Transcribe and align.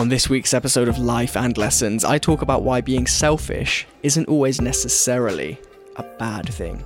On 0.00 0.08
this 0.08 0.30
week's 0.30 0.54
episode 0.54 0.88
of 0.88 0.98
Life 0.98 1.36
and 1.36 1.58
Lessons, 1.58 2.06
I 2.06 2.16
talk 2.16 2.40
about 2.40 2.62
why 2.62 2.80
being 2.80 3.06
selfish 3.06 3.86
isn't 4.02 4.28
always 4.28 4.58
necessarily 4.58 5.58
a 5.96 6.02
bad 6.02 6.48
thing. 6.48 6.82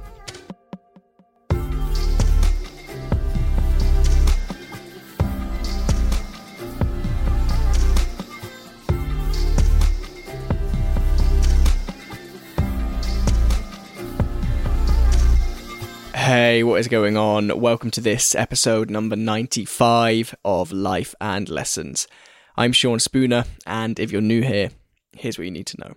Hey, 16.16 16.65
what 16.65 16.80
is 16.80 16.88
going 16.88 17.16
on? 17.16 17.60
Welcome 17.60 17.92
to 17.92 18.01
this 18.01 18.34
episode 18.34 18.91
number 18.91 19.15
95 19.15 20.34
of 20.45 20.73
Life 20.73 21.15
and 21.20 21.48
Lessons. 21.48 22.09
I'm 22.56 22.70
Sean 22.73 23.00
Spooner, 23.00 23.46
and 23.66 23.98
if 23.98 24.12
you're 24.12 24.20
new 24.20 24.40
here, 24.40 24.70
here's 25.16 25.36
what 25.36 25.45
you 25.45 25.50
need 25.50 25.66
to 25.66 25.80
know. 25.80 25.95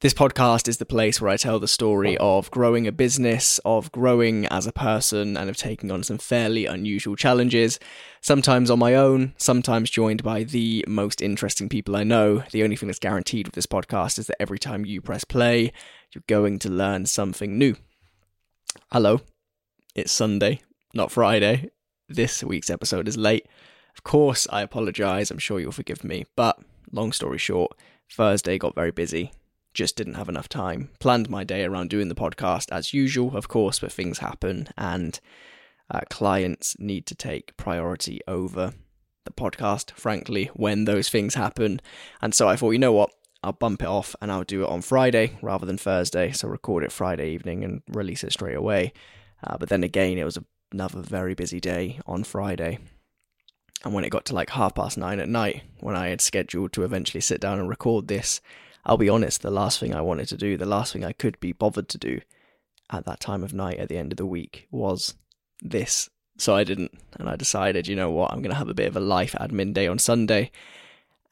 This 0.00 0.12
podcast 0.12 0.66
is 0.66 0.78
the 0.78 0.84
place 0.84 1.20
where 1.20 1.30
I 1.30 1.36
tell 1.36 1.60
the 1.60 1.68
story 1.68 2.18
of 2.18 2.50
growing 2.50 2.88
a 2.88 2.92
business, 2.92 3.60
of 3.64 3.92
growing 3.92 4.46
as 4.46 4.66
a 4.66 4.72
person, 4.72 5.36
and 5.36 5.48
of 5.48 5.56
taking 5.56 5.92
on 5.92 6.02
some 6.02 6.18
fairly 6.18 6.66
unusual 6.66 7.14
challenges, 7.14 7.78
sometimes 8.20 8.68
on 8.68 8.80
my 8.80 8.96
own, 8.96 9.32
sometimes 9.36 9.90
joined 9.90 10.24
by 10.24 10.42
the 10.42 10.84
most 10.88 11.22
interesting 11.22 11.68
people 11.68 11.94
I 11.94 12.02
know. 12.02 12.42
The 12.50 12.64
only 12.64 12.74
thing 12.74 12.88
that's 12.88 12.98
guaranteed 12.98 13.46
with 13.46 13.54
this 13.54 13.66
podcast 13.66 14.18
is 14.18 14.26
that 14.26 14.42
every 14.42 14.58
time 14.58 14.84
you 14.84 15.00
press 15.00 15.22
play, 15.22 15.72
you're 16.12 16.24
going 16.26 16.58
to 16.60 16.68
learn 16.68 17.06
something 17.06 17.56
new. 17.56 17.76
Hello, 18.90 19.20
it's 19.94 20.10
Sunday, 20.10 20.62
not 20.94 21.12
Friday. 21.12 21.70
This 22.08 22.42
week's 22.42 22.70
episode 22.70 23.06
is 23.06 23.16
late. 23.16 23.46
Of 23.94 24.02
course, 24.02 24.46
I 24.50 24.62
apologise, 24.62 25.30
I'm 25.30 25.38
sure 25.38 25.60
you'll 25.60 25.72
forgive 25.72 26.04
me, 26.04 26.26
but 26.36 26.58
long 26.92 27.12
story 27.12 27.38
short, 27.38 27.72
Thursday 28.10 28.58
got 28.58 28.74
very 28.74 28.90
busy, 28.90 29.32
just 29.74 29.96
didn't 29.96 30.14
have 30.14 30.28
enough 30.28 30.48
time. 30.48 30.90
Planned 30.98 31.30
my 31.30 31.44
day 31.44 31.64
around 31.64 31.90
doing 31.90 32.08
the 32.08 32.14
podcast 32.14 32.72
as 32.72 32.94
usual, 32.94 33.36
of 33.36 33.48
course, 33.48 33.78
but 33.78 33.92
things 33.92 34.18
happen 34.18 34.68
and 34.76 35.20
uh, 35.90 36.00
clients 36.08 36.76
need 36.78 37.06
to 37.06 37.14
take 37.14 37.56
priority 37.56 38.20
over 38.26 38.72
the 39.24 39.32
podcast, 39.32 39.92
frankly, 39.92 40.50
when 40.54 40.84
those 40.84 41.08
things 41.08 41.34
happen. 41.34 41.80
And 42.22 42.34
so 42.34 42.48
I 42.48 42.56
thought, 42.56 42.70
you 42.70 42.78
know 42.78 42.92
what? 42.92 43.10
I'll 43.42 43.52
bump 43.52 43.82
it 43.82 43.88
off 43.88 44.14
and 44.20 44.30
I'll 44.30 44.44
do 44.44 44.64
it 44.64 44.68
on 44.68 44.82
Friday 44.82 45.38
rather 45.40 45.66
than 45.66 45.78
Thursday. 45.78 46.30
So 46.32 46.48
record 46.48 46.84
it 46.84 46.92
Friday 46.92 47.30
evening 47.30 47.64
and 47.64 47.82
release 47.88 48.22
it 48.22 48.32
straight 48.32 48.56
away. 48.56 48.92
Uh, 49.42 49.56
but 49.58 49.68
then 49.70 49.82
again, 49.82 50.18
it 50.18 50.24
was 50.24 50.38
another 50.72 51.00
very 51.00 51.34
busy 51.34 51.58
day 51.58 52.00
on 52.06 52.22
Friday. 52.24 52.78
And 53.84 53.94
when 53.94 54.04
it 54.04 54.10
got 54.10 54.26
to 54.26 54.34
like 54.34 54.50
half 54.50 54.74
past 54.74 54.98
nine 54.98 55.20
at 55.20 55.28
night, 55.28 55.62
when 55.80 55.96
I 55.96 56.08
had 56.08 56.20
scheduled 56.20 56.72
to 56.74 56.84
eventually 56.84 57.20
sit 57.20 57.40
down 57.40 57.58
and 57.58 57.68
record 57.68 58.08
this, 58.08 58.40
I'll 58.84 58.98
be 58.98 59.08
honest, 59.08 59.42
the 59.42 59.50
last 59.50 59.78
thing 59.78 59.94
I 59.94 60.00
wanted 60.00 60.28
to 60.28 60.36
do, 60.36 60.56
the 60.56 60.66
last 60.66 60.92
thing 60.92 61.04
I 61.04 61.12
could 61.12 61.38
be 61.40 61.52
bothered 61.52 61.88
to 61.88 61.98
do 61.98 62.20
at 62.90 63.04
that 63.06 63.20
time 63.20 63.42
of 63.42 63.54
night 63.54 63.78
at 63.78 63.88
the 63.88 63.96
end 63.96 64.12
of 64.12 64.16
the 64.16 64.26
week 64.26 64.66
was 64.70 65.14
this. 65.62 66.10
So 66.36 66.54
I 66.54 66.64
didn't. 66.64 66.92
And 67.18 67.28
I 67.28 67.36
decided, 67.36 67.88
you 67.88 67.96
know 67.96 68.10
what, 68.10 68.32
I'm 68.32 68.42
going 68.42 68.50
to 68.50 68.58
have 68.58 68.68
a 68.68 68.74
bit 68.74 68.88
of 68.88 68.96
a 68.96 69.00
life 69.00 69.34
admin 69.38 69.74
day 69.74 69.86
on 69.86 69.98
Sunday 69.98 70.50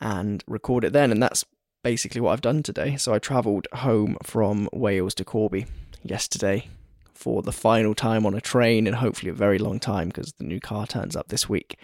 and 0.00 0.44
record 0.46 0.84
it 0.84 0.92
then. 0.92 1.10
And 1.10 1.22
that's 1.22 1.44
basically 1.82 2.20
what 2.20 2.32
I've 2.32 2.40
done 2.40 2.62
today. 2.62 2.96
So 2.96 3.12
I 3.12 3.18
travelled 3.18 3.66
home 3.72 4.16
from 4.22 4.68
Wales 4.72 5.14
to 5.14 5.24
Corby 5.24 5.66
yesterday 6.02 6.68
for 7.14 7.42
the 7.42 7.52
final 7.52 7.94
time 7.94 8.24
on 8.24 8.34
a 8.34 8.40
train 8.40 8.86
in 8.86 8.94
hopefully 8.94 9.30
a 9.30 9.34
very 9.34 9.58
long 9.58 9.80
time 9.80 10.08
because 10.08 10.34
the 10.34 10.44
new 10.44 10.60
car 10.60 10.86
turns 10.86 11.16
up 11.16 11.28
this 11.28 11.48
week. 11.48 11.78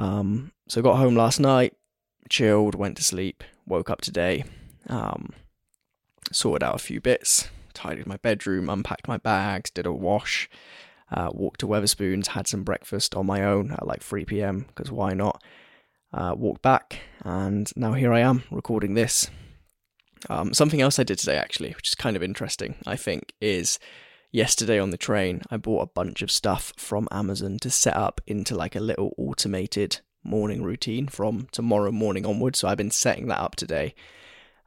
Um, 0.00 0.52
so 0.66 0.80
got 0.80 0.96
home 0.96 1.14
last 1.14 1.38
night, 1.38 1.74
chilled, 2.30 2.74
went 2.74 2.96
to 2.96 3.04
sleep, 3.04 3.44
woke 3.66 3.90
up 3.90 4.00
today, 4.00 4.44
um, 4.88 5.34
sorted 6.32 6.66
out 6.66 6.74
a 6.74 6.78
few 6.78 7.02
bits, 7.02 7.50
tidied 7.74 8.06
my 8.06 8.16
bedroom, 8.16 8.70
unpacked 8.70 9.06
my 9.06 9.18
bags, 9.18 9.70
did 9.70 9.84
a 9.84 9.92
wash, 9.92 10.48
uh, 11.12 11.28
walked 11.34 11.60
to 11.60 11.66
Wetherspoons, 11.66 12.28
had 12.28 12.48
some 12.48 12.62
breakfast 12.64 13.14
on 13.14 13.26
my 13.26 13.44
own 13.44 13.72
at 13.72 13.86
like 13.86 14.02
3 14.02 14.24
p.m. 14.24 14.64
because 14.68 14.90
why 14.90 15.12
not? 15.12 15.42
Uh, 16.14 16.34
walked 16.36 16.62
back, 16.62 17.00
and 17.22 17.70
now 17.76 17.92
here 17.92 18.12
I 18.12 18.20
am 18.20 18.42
recording 18.50 18.94
this. 18.94 19.30
Um, 20.30 20.54
something 20.54 20.80
else 20.80 20.98
I 20.98 21.04
did 21.04 21.18
today, 21.18 21.36
actually, 21.36 21.72
which 21.72 21.90
is 21.90 21.94
kind 21.94 22.16
of 22.16 22.22
interesting, 22.22 22.74
I 22.86 22.96
think, 22.96 23.34
is 23.40 23.78
yesterday 24.30 24.78
on 24.78 24.90
the 24.90 24.96
train, 24.96 25.42
I 25.50 25.56
bought 25.56 25.82
a 25.82 25.92
bunch 25.92 26.22
of 26.22 26.30
stuff 26.30 26.72
from 26.76 27.08
Amazon 27.10 27.58
to 27.60 27.70
set 27.70 27.96
up 27.96 28.20
into 28.26 28.54
like 28.54 28.76
a 28.76 28.80
little 28.80 29.12
automated 29.16 30.00
morning 30.22 30.62
routine 30.62 31.08
from 31.08 31.48
tomorrow 31.52 31.90
morning 31.90 32.26
onwards. 32.26 32.58
So 32.58 32.68
I've 32.68 32.78
been 32.78 32.90
setting 32.90 33.28
that 33.28 33.40
up 33.40 33.56
today. 33.56 33.94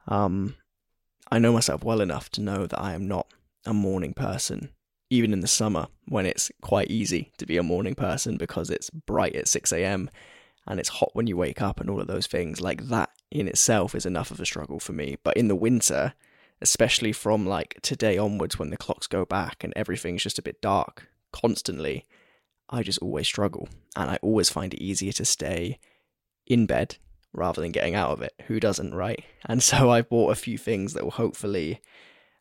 Um, 0.08 0.56
I 1.30 1.38
know 1.38 1.52
myself 1.52 1.84
well 1.84 2.00
enough 2.00 2.30
to 2.30 2.40
know 2.40 2.66
that 2.66 2.80
I 2.80 2.92
am 2.92 3.08
not 3.08 3.32
a 3.64 3.72
morning 3.72 4.14
person, 4.14 4.70
even 5.10 5.32
in 5.32 5.40
the 5.40 5.46
summer 5.46 5.86
when 6.06 6.26
it's 6.26 6.50
quite 6.60 6.90
easy 6.90 7.32
to 7.38 7.46
be 7.46 7.56
a 7.56 7.62
morning 7.62 7.94
person 7.94 8.36
because 8.36 8.70
it's 8.70 8.90
bright 8.90 9.34
at 9.34 9.48
6 9.48 9.72
a.m. 9.72 10.10
and 10.66 10.78
it's 10.78 10.88
hot 10.90 11.10
when 11.14 11.26
you 11.26 11.36
wake 11.36 11.62
up 11.62 11.80
and 11.80 11.88
all 11.88 12.00
of 12.00 12.06
those 12.06 12.26
things. 12.26 12.60
Like 12.60 12.88
that 12.88 13.10
in 13.30 13.48
itself 13.48 13.94
is 13.94 14.06
enough 14.06 14.30
of 14.30 14.40
a 14.40 14.46
struggle 14.46 14.78
for 14.78 14.92
me. 14.92 15.16
But 15.22 15.36
in 15.36 15.48
the 15.48 15.56
winter, 15.56 16.14
especially 16.64 17.12
from 17.12 17.46
like 17.46 17.78
today 17.82 18.16
onwards 18.16 18.58
when 18.58 18.70
the 18.70 18.76
clocks 18.78 19.06
go 19.06 19.26
back 19.26 19.62
and 19.62 19.72
everything's 19.76 20.22
just 20.22 20.38
a 20.38 20.42
bit 20.42 20.62
dark 20.62 21.06
constantly, 21.30 22.06
I 22.70 22.82
just 22.82 23.00
always 23.00 23.26
struggle. 23.26 23.68
And 23.94 24.10
I 24.10 24.18
always 24.22 24.48
find 24.48 24.72
it 24.72 24.82
easier 24.82 25.12
to 25.12 25.26
stay 25.26 25.78
in 26.46 26.64
bed 26.64 26.96
rather 27.34 27.60
than 27.60 27.70
getting 27.70 27.94
out 27.94 28.12
of 28.12 28.22
it. 28.22 28.32
Who 28.46 28.60
doesn't, 28.60 28.94
right? 28.94 29.22
And 29.44 29.62
so 29.62 29.90
I've 29.94 30.08
bought 30.08 30.32
a 30.32 30.36
few 30.36 30.56
things 30.56 30.94
that 30.94 31.04
will 31.04 31.10
hopefully 31.10 31.82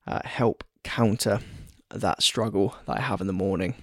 uh, 0.07 0.21
help 0.23 0.63
counter 0.85 1.41
that 1.89 2.23
struggle 2.23 2.77
that 2.85 2.99
I 2.99 3.01
have 3.01 3.19
in 3.19 3.27
the 3.27 3.33
morning. 3.33 3.75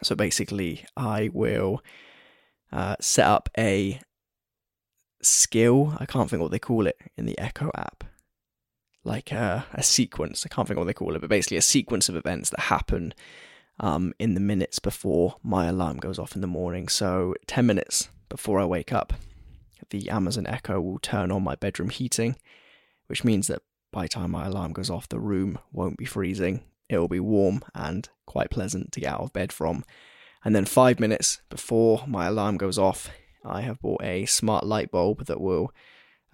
So 0.00 0.14
basically, 0.14 0.84
I 0.96 1.28
will 1.32 1.82
uh, 2.70 2.94
set 3.00 3.26
up 3.26 3.48
a 3.58 3.98
skill. 5.22 5.96
I 5.98 6.06
can't 6.06 6.30
think 6.30 6.40
what 6.40 6.52
they 6.52 6.60
call 6.60 6.86
it 6.86 6.98
in 7.16 7.26
the 7.26 7.36
Echo 7.36 7.72
app 7.74 8.04
like 9.06 9.32
a, 9.32 9.64
a, 9.72 9.82
sequence. 9.82 10.44
I 10.44 10.52
can't 10.52 10.66
think 10.66 10.78
what 10.78 10.86
they 10.86 10.92
call 10.92 11.14
it, 11.14 11.20
but 11.20 11.30
basically 11.30 11.56
a 11.56 11.62
sequence 11.62 12.08
of 12.08 12.16
events 12.16 12.50
that 12.50 12.60
happen 12.60 13.14
um, 13.78 14.12
in 14.18 14.34
the 14.34 14.40
minutes 14.40 14.78
before 14.78 15.36
my 15.42 15.66
alarm 15.66 15.98
goes 15.98 16.18
off 16.18 16.34
in 16.34 16.40
the 16.40 16.46
morning. 16.46 16.88
So 16.88 17.34
10 17.46 17.64
minutes 17.64 18.08
before 18.28 18.58
I 18.58 18.64
wake 18.64 18.92
up, 18.92 19.12
the 19.90 20.10
Amazon 20.10 20.46
Echo 20.46 20.80
will 20.80 20.98
turn 20.98 21.30
on 21.30 21.44
my 21.44 21.54
bedroom 21.54 21.90
heating, 21.90 22.36
which 23.06 23.22
means 23.22 23.46
that 23.46 23.62
by 23.92 24.02
the 24.02 24.08
time 24.08 24.32
my 24.32 24.46
alarm 24.46 24.72
goes 24.72 24.90
off, 24.90 25.08
the 25.08 25.20
room 25.20 25.58
won't 25.72 25.96
be 25.96 26.04
freezing. 26.04 26.64
It 26.88 26.98
will 26.98 27.08
be 27.08 27.20
warm 27.20 27.62
and 27.74 28.08
quite 28.26 28.50
pleasant 28.50 28.90
to 28.92 29.00
get 29.00 29.12
out 29.12 29.20
of 29.20 29.32
bed 29.32 29.52
from. 29.52 29.84
And 30.44 30.54
then 30.54 30.64
five 30.64 30.98
minutes 30.98 31.40
before 31.48 32.04
my 32.06 32.26
alarm 32.26 32.56
goes 32.56 32.78
off, 32.78 33.10
I 33.44 33.60
have 33.60 33.80
bought 33.80 34.02
a 34.02 34.26
smart 34.26 34.66
light 34.66 34.90
bulb 34.90 35.26
that 35.26 35.40
will 35.40 35.72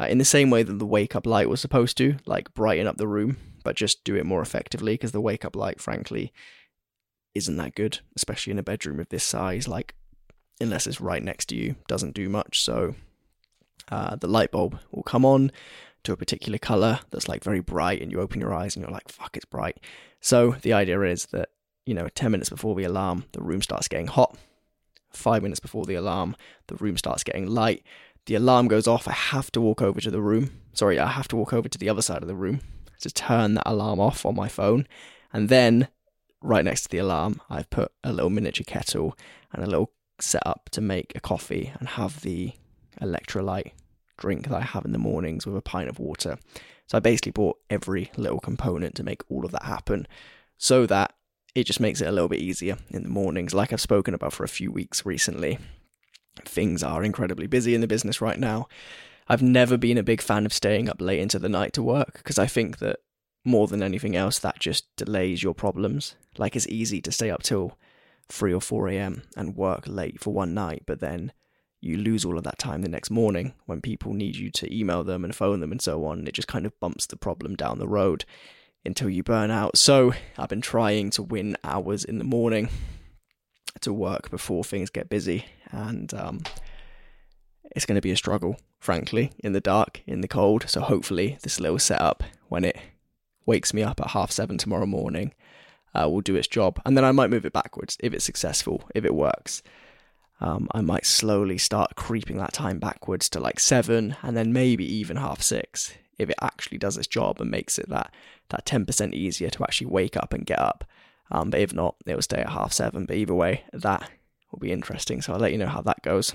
uh, 0.01 0.07
in 0.07 0.19
the 0.19 0.25
same 0.25 0.51
way 0.51 0.63
that 0.63 0.79
the 0.79 0.87
wake 0.87 1.15
up 1.15 1.27
light 1.27 1.49
was 1.49 1.61
supposed 1.61 1.97
to, 1.99 2.17
like 2.27 2.53
brighten 2.55 2.87
up 2.87 2.97
the 2.97 3.07
room, 3.07 3.37
but 3.63 3.77
just 3.77 4.03
do 4.05 4.17
it 4.17 4.27
more 4.27 4.43
effectively 4.43 4.95
because 4.95 5.13
the 5.13 5.21
wake 5.21 5.45
up 5.45 5.57
light, 5.57 5.81
frankly, 5.81 6.33
isn't 7.35 7.57
that 7.57 7.75
good, 7.75 8.01
especially 8.17 8.51
in 8.51 8.59
a 8.59 8.63
bedroom 8.63 9.01
of 9.01 9.09
this 9.09 9.25
size. 9.25 9.69
Like, 9.69 9.95
unless 10.61 10.87
it's 10.87 11.01
right 11.01 11.23
next 11.23 11.47
to 11.47 11.57
you, 11.57 11.77
doesn't 11.89 12.15
do 12.15 12.29
much. 12.29 12.63
So, 12.63 12.95
uh, 13.91 14.17
the 14.17 14.29
light 14.29 14.51
bulb 14.51 14.79
will 14.91 15.03
come 15.03 15.25
on 15.25 15.51
to 16.05 16.13
a 16.13 16.17
particular 16.17 16.59
color 16.59 17.01
that's 17.11 17.29
like 17.29 17.45
very 17.45 17.61
bright, 17.61 18.03
and 18.03 18.11
you 18.11 18.21
open 18.21 18.41
your 18.41 18.55
eyes 18.55 18.77
and 18.77 18.85
you're 18.85 18.93
like, 18.93 19.09
fuck, 19.09 19.37
it's 19.37 19.45
bright. 19.45 19.79
So, 20.21 20.53
the 20.63 20.73
idea 20.73 21.01
is 21.03 21.27
that, 21.27 21.51
you 21.87 21.95
know, 21.95 22.09
10 22.09 22.31
minutes 22.31 22.51
before 22.51 22.75
the 22.75 22.85
alarm, 22.85 23.25
the 23.33 23.43
room 23.43 23.63
starts 23.63 23.89
getting 23.89 24.07
hot. 24.07 24.37
Five 25.13 25.43
minutes 25.43 25.61
before 25.61 25.85
the 25.85 25.95
alarm, 25.95 26.37
the 26.69 26.77
room 26.77 26.97
starts 26.97 27.23
getting 27.23 27.47
light 27.47 27.83
the 28.27 28.35
alarm 28.35 28.69
goes 28.69 28.87
off, 28.87 29.09
I 29.09 29.13
have 29.13 29.51
to 29.53 29.61
walk 29.61 29.83
over 29.83 30.01
to 30.01 30.11
the 30.11 30.21
room. 30.21 30.51
Sorry, 30.73 30.99
I 30.99 31.09
have 31.09 31.29
to 31.29 31.37
walk 31.37 31.53
over 31.53 31.69
to 31.69 31.79
the 31.79 31.89
other 31.89 32.03
side 32.03 32.23
of 32.23 32.29
the 32.29 32.35
room 32.35 32.61
to 33.01 33.11
turn 33.11 33.55
that 33.55 33.69
alarm 33.69 34.01
off 34.01 34.25
on 34.25 34.35
my 34.35 34.49
phone. 34.49 34.87
And 35.33 35.49
then, 35.49 35.89
right 36.41 36.65
next 36.65 36.83
to 36.83 36.89
the 36.89 36.99
alarm, 36.99 37.41
I've 37.51 37.71
put 37.71 37.93
a 38.05 38.13
little 38.13 38.31
miniature 38.31 38.65
kettle 38.65 39.17
and 39.53 39.65
a 39.65 39.69
little 39.69 39.93
setup 40.21 40.71
to 40.71 40.81
make 40.81 41.13
a 41.15 41.21
coffee 41.21 41.73
and 41.79 41.89
have 41.89 42.21
the 42.21 42.53
electrolyte 43.01 43.73
drink 44.19 44.49
that 44.49 44.57
I 44.57 44.61
have 44.61 44.85
in 44.85 44.93
the 44.93 44.99
mornings 44.99 45.47
with 45.47 45.57
a 45.57 45.63
pint 45.63 45.89
of 45.89 45.99
water. 45.99 46.39
So 46.87 46.97
I 46.97 47.01
basically 47.01 47.33
bought 47.33 47.59
every 47.71 48.11
little 48.17 48.39
component 48.39 48.95
to 48.97 49.03
make 49.03 49.23
all 49.29 49.45
of 49.45 49.51
that 49.53 49.65
happen 49.65 50.07
so 50.59 50.87
that 50.87 51.15
it 51.55 51.65
just 51.65 51.81
makes 51.81 52.01
it 52.01 52.09
a 52.09 52.13
little 52.13 52.29
bit 52.29 52.39
easier 52.39 52.77
in 52.91 53.03
the 53.03 53.09
mornings, 53.09 53.53
like 53.53 53.73
I've 53.73 53.81
spoken 53.81 54.15
about 54.15 54.33
for 54.33 54.45
a 54.45 54.49
few 54.49 54.71
weeks 54.71 55.05
recently 55.05 55.59
things 56.49 56.83
are 56.83 57.05
incredibly 57.05 57.47
busy 57.47 57.75
in 57.75 57.81
the 57.81 57.87
business 57.87 58.21
right 58.21 58.39
now. 58.39 58.69
I've 59.29 59.43
never 59.43 59.77
been 59.77 59.99
a 59.99 60.03
big 60.03 60.21
fan 60.21 60.45
of 60.45 60.53
staying 60.53 60.89
up 60.89 61.01
late 61.01 61.21
into 61.21 61.39
the 61.39 61.49
night 61.49 61.73
to 61.75 61.83
work 61.83 62.15
because 62.15 62.39
I 62.39 62.47
think 62.47 62.79
that 62.79 63.01
more 63.45 63.67
than 63.67 63.83
anything 63.83 64.17
else, 64.17 64.39
that 64.41 64.59
just 64.59 64.95
delays 64.97 65.43
your 65.43 65.55
problems. 65.55 66.15
Like 66.39 66.57
it's 66.57 66.69
easy 66.69 67.01
to 67.03 67.13
stay 67.13 67.31
up 67.31 67.43
till 67.43 67.79
3 68.29 68.53
or 68.53 68.61
4 68.61 68.89
a.m. 68.89 69.23
and 69.37 69.57
work 69.57 69.85
late 69.87 70.21
for 70.21 70.33
one 70.33 70.55
night, 70.55 70.83
but 70.87 71.01
then 71.01 71.33
you 71.81 71.97
lose 71.97 72.25
all 72.25 72.39
of 72.39 72.45
that 72.45 72.59
time 72.59 72.83
the 72.83 72.89
next 72.89 73.11
morning 73.11 73.55
when 73.67 73.81
people 73.81 74.13
need 74.13 74.37
you 74.37 74.51
to 74.51 74.75
email 74.75 75.03
them 75.03 75.25
and 75.25 75.35
phone 75.35 75.61
them 75.61 75.73
and 75.73 75.83
so 75.83 76.05
on. 76.05 76.27
It 76.27 76.35
just 76.35 76.49
kind 76.49 76.65
of 76.65 76.79
bumps 76.79 77.07
the 77.07 77.17
problem 77.17 77.57
down 77.57 77.79
the 77.79 77.89
road 77.89 78.25
until 78.85 79.11
you 79.11 79.23
burn 79.23 79.51
out. 79.51 79.77
So 79.77 80.13
I've 80.39 80.49
been 80.49 80.61
trying 80.61 81.11
to 81.11 81.23
win 81.23 81.57
hours 81.65 82.05
in 82.05 82.19
the 82.19 82.25
morning 82.25 82.69
to 83.81 83.93
work 83.93 84.31
before 84.31 84.65
things 84.65 84.91
get 84.91 85.09
busy, 85.09 85.47
and 85.71 86.13
um, 86.15 86.43
it's 87.75 87.87
going 87.87 87.97
to 87.97 88.03
be 88.03 88.11
a 88.11 88.17
struggle, 88.17 88.57
frankly, 88.79 89.33
in 89.39 89.53
the 89.53 89.61
dark, 89.61 90.03
in 90.07 90.21
the 90.21 90.29
cold. 90.29 90.65
So 90.69 90.81
hopefully, 90.81 91.39
this 91.43 91.61
little 91.61 91.79
setup 91.79 92.23
when 92.49 92.65
it 92.65 92.77
wakes 93.47 93.75
me 93.75 93.83
up 93.83 94.01
at 94.01 94.11
half 94.11 94.31
seven 94.31 94.59
tomorrow 94.59 94.87
morning 94.87 95.35
uh, 95.95 96.09
will 96.09 96.21
do 96.21 96.37
its 96.37 96.49
job, 96.49 96.81
and 96.85 96.97
then 96.97 97.05
I 97.05 97.13
might 97.13 97.31
move 97.31 97.47
it 97.47 97.53
backwards 97.53 97.97
if 98.01 98.13
it's 98.13 98.25
successful, 98.25 98.89
if 98.95 99.05
it 99.05 99.15
works. 99.15 99.63
Um, 100.41 100.69
I 100.73 100.81
might 100.81 101.07
slowly 101.07 101.57
start 101.57 101.95
creeping 101.95 102.37
that 102.39 102.53
time 102.53 102.79
backwards 102.79 103.29
to 103.31 103.41
like 103.41 103.61
seven, 103.61 104.17
and 104.23 104.37
then 104.37 104.53
maybe 104.53 104.85
even 104.85 105.17
half 105.17 105.41
six 105.43 105.95
if 106.19 106.29
it 106.31 106.37
actually 106.41 106.79
does 106.79 106.97
its 106.97 107.07
job 107.07 107.41
and 107.41 107.51
makes 107.51 107.79
it 107.79 107.89
that 107.89 108.13
that 108.51 108.67
ten 108.67 108.85
percent 108.85 109.15
easier 109.15 109.51
to 109.51 109.63
actually 109.65 109.87
wake 109.87 110.17
up 110.17 110.33
and 110.33 110.47
get 110.47 110.59
up. 110.59 110.85
Um, 111.33 111.51
but 111.51 111.61
if 111.61 111.73
not, 111.73 111.97
it 112.07 112.15
will 112.15 112.23
stay 112.23 112.39
at 112.39 112.51
half 112.51 112.73
seven. 112.73 113.07
But 113.07 113.17
either 113.17 113.35
way, 113.35 113.65
that 113.73 114.09
will 114.51 114.61
be 114.61 114.71
interesting. 114.71 115.21
So 115.21 115.33
I'll 115.33 115.41
let 115.41 115.53
you 115.53 115.59
know 115.59 115.67
how 115.67 115.81
that 115.83 116.03
goes. 116.03 116.35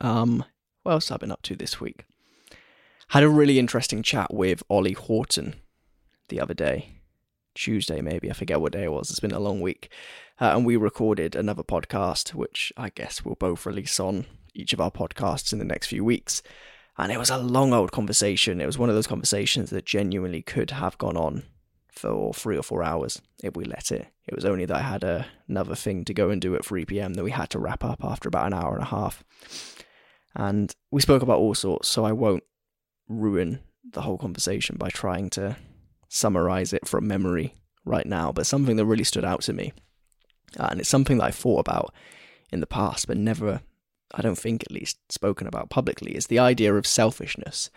Um, 0.00 0.44
what 0.84 0.92
else 0.92 1.08
have 1.08 1.16
I 1.16 1.18
been 1.18 1.32
up 1.32 1.42
to 1.42 1.56
this 1.56 1.80
week? 1.80 2.04
Had 3.08 3.24
a 3.24 3.28
really 3.28 3.58
interesting 3.58 4.02
chat 4.02 4.32
with 4.32 4.62
Ollie 4.70 4.92
Horton 4.92 5.56
the 6.28 6.40
other 6.40 6.54
day. 6.54 7.00
Tuesday, 7.56 8.00
maybe. 8.00 8.30
I 8.30 8.34
forget 8.34 8.60
what 8.60 8.72
day 8.72 8.84
it 8.84 8.92
was. 8.92 9.10
It's 9.10 9.18
been 9.18 9.32
a 9.32 9.40
long 9.40 9.60
week. 9.60 9.90
Uh, 10.40 10.52
and 10.54 10.64
we 10.64 10.76
recorded 10.76 11.34
another 11.34 11.64
podcast, 11.64 12.32
which 12.32 12.72
I 12.76 12.90
guess 12.90 13.24
we'll 13.24 13.34
both 13.34 13.66
release 13.66 13.98
on 13.98 14.26
each 14.54 14.72
of 14.72 14.80
our 14.80 14.92
podcasts 14.92 15.52
in 15.52 15.58
the 15.58 15.64
next 15.64 15.88
few 15.88 16.04
weeks. 16.04 16.42
And 16.96 17.10
it 17.10 17.18
was 17.18 17.30
a 17.30 17.38
long 17.38 17.72
old 17.72 17.90
conversation. 17.90 18.60
It 18.60 18.66
was 18.66 18.78
one 18.78 18.88
of 18.88 18.94
those 18.94 19.08
conversations 19.08 19.70
that 19.70 19.84
genuinely 19.84 20.42
could 20.42 20.70
have 20.70 20.96
gone 20.96 21.16
on 21.16 21.42
for 22.00 22.32
three 22.32 22.56
or 22.56 22.62
four 22.62 22.82
hours 22.82 23.20
if 23.42 23.54
we 23.54 23.64
let 23.64 23.92
it. 23.92 24.06
It 24.26 24.34
was 24.34 24.44
only 24.44 24.64
that 24.64 24.76
I 24.76 24.82
had 24.82 25.04
a, 25.04 25.26
another 25.48 25.74
thing 25.74 26.04
to 26.06 26.14
go 26.14 26.30
and 26.30 26.40
do 26.40 26.54
at 26.54 26.64
3 26.64 26.84
pm 26.86 27.14
that 27.14 27.24
we 27.24 27.30
had 27.30 27.50
to 27.50 27.58
wrap 27.58 27.84
up 27.84 28.02
after 28.02 28.28
about 28.28 28.46
an 28.46 28.54
hour 28.54 28.74
and 28.74 28.82
a 28.82 28.86
half. 28.86 29.22
And 30.34 30.74
we 30.90 31.02
spoke 31.02 31.22
about 31.22 31.38
all 31.38 31.54
sorts, 31.54 31.88
so 31.88 32.04
I 32.04 32.12
won't 32.12 32.44
ruin 33.08 33.60
the 33.92 34.02
whole 34.02 34.16
conversation 34.16 34.76
by 34.78 34.88
trying 34.88 35.28
to 35.30 35.56
summarize 36.08 36.72
it 36.72 36.88
from 36.88 37.06
memory 37.06 37.54
right 37.84 38.06
now. 38.06 38.32
But 38.32 38.46
something 38.46 38.76
that 38.76 38.86
really 38.86 39.04
stood 39.04 39.24
out 39.24 39.42
to 39.42 39.52
me, 39.52 39.72
uh, 40.58 40.68
and 40.70 40.80
it's 40.80 40.88
something 40.88 41.18
that 41.18 41.24
I 41.24 41.30
thought 41.30 41.60
about 41.60 41.92
in 42.50 42.60
the 42.60 42.66
past, 42.66 43.08
but 43.08 43.16
never, 43.16 43.60
I 44.14 44.22
don't 44.22 44.38
think 44.38 44.62
at 44.62 44.72
least, 44.72 44.98
spoken 45.10 45.46
about 45.46 45.68
publicly, 45.68 46.16
is 46.16 46.28
the 46.28 46.38
idea 46.38 46.74
of 46.74 46.86
selfishness 46.86 47.68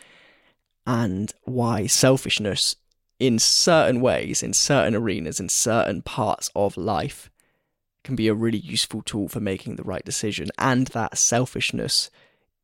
and 0.86 1.34
why 1.44 1.88
selfishness 1.88 2.76
in 3.24 3.40
certain 3.40 4.02
ways, 4.02 4.44
in 4.44 4.52
certain 4.52 4.94
arenas, 4.94 5.40
in 5.40 5.48
certain 5.48 6.02
parts 6.02 6.50
of 6.58 6.76
life, 6.76 7.32
can 8.04 8.18
be 8.18 8.28
a 8.28 8.34
really 8.34 8.58
useful 8.58 9.02
tool 9.02 9.30
for 9.30 9.40
making 9.40 9.78
the 9.78 9.84
right 9.84 10.04
decision, 10.04 10.50
and 10.58 10.88
that 10.88 11.18
selfishness 11.18 12.12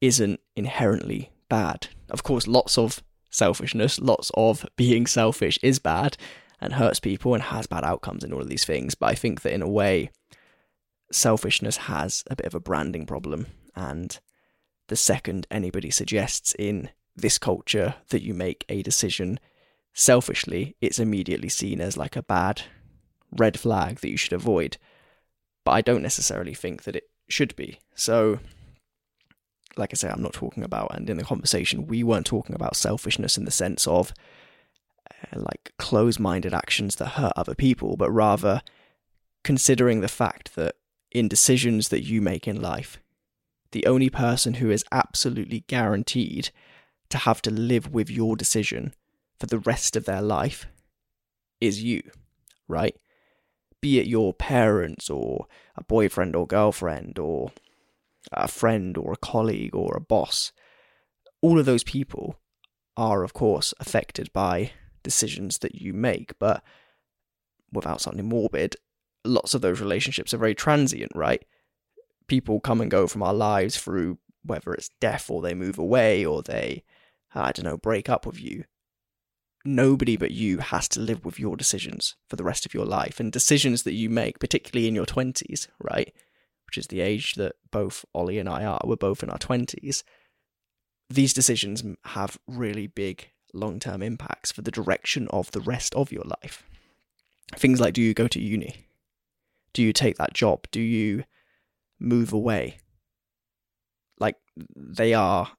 isn't 0.01 0.41
inherently 0.57 1.31
bad. 1.47 1.87
Of 2.09 2.23
course, 2.23 2.45
lots 2.45 2.77
of 2.77 3.01
selfishness, 3.29 4.01
lots 4.01 4.31
of 4.33 4.65
being 4.75 5.07
selfish 5.07 5.57
is 5.63 5.79
bad 5.79 6.17
and 6.59 6.73
hurts 6.73 6.99
people 6.99 7.33
and 7.33 7.41
has 7.41 7.65
bad 7.65 7.85
outcomes 7.85 8.25
in 8.25 8.33
all 8.33 8.41
of 8.41 8.49
these 8.49 8.65
things, 8.65 8.95
but 8.95 9.05
I 9.05 9.15
think 9.15 9.43
that 9.43 9.53
in 9.53 9.61
a 9.61 9.69
way, 9.69 10.09
selfishness 11.09 11.77
has 11.77 12.25
a 12.29 12.35
bit 12.35 12.47
of 12.47 12.53
a 12.53 12.59
branding 12.59 13.05
problem, 13.05 13.45
and 13.77 14.19
the 14.89 14.97
second 14.97 15.47
anybody 15.49 15.89
suggests 15.89 16.53
in 16.59 16.89
this 17.15 17.37
culture 17.37 17.95
that 18.09 18.23
you 18.23 18.33
make 18.33 18.65
a 18.67 18.81
decision 18.81 19.39
selfishly, 19.99 20.77
it's 20.79 20.97
immediately 20.97 21.49
seen 21.49 21.81
as 21.81 21.97
like 21.97 22.15
a 22.15 22.23
bad 22.23 22.61
red 23.37 23.59
flag 23.59 23.99
that 23.99 24.09
you 24.09 24.15
should 24.15 24.31
avoid. 24.31 24.77
But 25.65 25.71
I 25.71 25.81
don't 25.81 26.01
necessarily 26.01 26.53
think 26.53 26.83
that 26.83 26.95
it 26.95 27.09
should 27.27 27.53
be. 27.57 27.79
So, 27.95 28.39
like 29.75 29.89
I 29.93 29.95
say, 29.95 30.09
I'm 30.09 30.21
not 30.21 30.33
talking 30.33 30.63
about, 30.63 30.95
and 30.95 31.09
in 31.09 31.17
the 31.17 31.23
conversation, 31.23 31.85
we 31.85 32.01
weren't 32.01 32.25
talking 32.25 32.55
about 32.55 32.77
selfishness 32.77 33.37
in 33.37 33.43
the 33.43 33.51
sense 33.51 33.85
of 33.87 34.13
uh, 35.11 35.41
like 35.41 35.73
close 35.77 36.17
minded 36.17 36.53
actions 36.53 36.95
that 36.95 37.09
hurt 37.09 37.33
other 37.35 37.53
people, 37.53 37.97
but 37.97 38.09
rather 38.09 38.61
considering 39.43 39.99
the 39.99 40.07
fact 40.07 40.55
that 40.55 40.75
in 41.11 41.27
decisions 41.27 41.89
that 41.89 42.05
you 42.05 42.21
make 42.21 42.47
in 42.47 42.61
life, 42.61 42.99
the 43.71 43.85
only 43.85 44.09
person 44.09 44.55
who 44.55 44.71
is 44.71 44.85
absolutely 44.93 45.65
guaranteed 45.67 46.51
to 47.09 47.17
have 47.17 47.41
to 47.41 47.51
live 47.51 47.91
with 47.91 48.09
your 48.09 48.37
decision 48.37 48.93
for 49.39 49.45
the 49.47 49.59
rest 49.59 49.95
of 49.95 50.05
their 50.05 50.21
life 50.21 50.67
is 51.61 51.81
you, 51.81 52.01
right? 52.67 52.95
Be 53.81 53.99
it 53.99 54.07
your 54.07 54.33
parents 54.33 55.09
or 55.09 55.47
a 55.75 55.83
boyfriend 55.83 56.35
or 56.35 56.45
girlfriend 56.45 57.17
or 57.17 57.51
a 58.31 58.47
friend 58.47 58.97
or 58.97 59.13
a 59.13 59.17
colleague 59.17 59.75
or 59.75 59.95
a 59.95 60.01
boss. 60.01 60.51
All 61.41 61.57
of 61.57 61.65
those 61.65 61.83
people 61.83 62.39
are, 62.97 63.23
of 63.23 63.33
course, 63.33 63.73
affected 63.79 64.31
by 64.33 64.71
decisions 65.03 65.59
that 65.59 65.75
you 65.75 65.93
make, 65.93 66.37
but 66.37 66.61
without 67.71 68.01
sounding 68.01 68.27
morbid, 68.27 68.75
lots 69.23 69.53
of 69.53 69.61
those 69.61 69.79
relationships 69.79 70.33
are 70.33 70.37
very 70.37 70.55
transient, 70.55 71.11
right? 71.15 71.45
People 72.27 72.59
come 72.59 72.81
and 72.81 72.91
go 72.91 73.07
from 73.07 73.23
our 73.23 73.33
lives 73.33 73.77
through 73.77 74.17
whether 74.43 74.73
it's 74.73 74.89
death 74.99 75.29
or 75.29 75.41
they 75.41 75.53
move 75.53 75.77
away 75.77 76.25
or 76.25 76.41
they, 76.41 76.83
I 77.33 77.53
don't 77.53 77.65
know, 77.65 77.77
break 77.77 78.09
up 78.09 78.25
with 78.25 78.41
you 78.41 78.65
nobody 79.65 80.15
but 80.15 80.31
you 80.31 80.59
has 80.59 80.87
to 80.89 80.99
live 80.99 81.25
with 81.25 81.39
your 81.39 81.57
decisions 81.57 82.15
for 82.27 82.35
the 82.35 82.43
rest 82.43 82.65
of 82.65 82.73
your 82.73 82.85
life. 82.85 83.19
And 83.19 83.31
decisions 83.31 83.83
that 83.83 83.93
you 83.93 84.09
make, 84.09 84.39
particularly 84.39 84.87
in 84.87 84.95
your 84.95 85.05
20s, 85.05 85.67
right? 85.79 86.13
Which 86.65 86.77
is 86.77 86.87
the 86.87 87.01
age 87.01 87.35
that 87.35 87.55
both 87.71 88.05
Ollie 88.13 88.39
and 88.39 88.47
I 88.47 88.65
are, 88.65 88.81
we're 88.83 88.95
both 88.95 89.23
in 89.23 89.29
our 89.29 89.37
20s. 89.37 90.03
These 91.09 91.33
decisions 91.33 91.83
have 92.05 92.37
really 92.47 92.87
big 92.87 93.29
long 93.53 93.79
term 93.79 94.01
impacts 94.01 94.51
for 94.51 94.61
the 94.61 94.71
direction 94.71 95.27
of 95.29 95.51
the 95.51 95.61
rest 95.61 95.95
of 95.95 96.11
your 96.11 96.25
life. 96.41 96.63
Things 97.55 97.79
like 97.79 97.95
do 97.95 98.01
you 98.01 98.13
go 98.13 98.27
to 98.27 98.39
uni? 98.41 98.85
Do 99.73 99.81
you 99.81 99.93
take 99.93 100.17
that 100.17 100.33
job? 100.33 100.65
Do 100.71 100.81
you 100.81 101.23
move 101.99 102.31
away? 102.31 102.77
Like, 104.19 104.35
they 104.75 105.13
are 105.13 105.53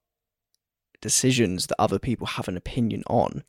decisions 1.01 1.67
that 1.67 1.81
other 1.81 1.99
people 1.99 2.27
have 2.27 2.47
an 2.47 2.57
opinion 2.57 3.03
on 3.09 3.43